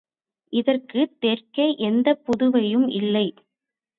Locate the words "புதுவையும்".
2.25-2.87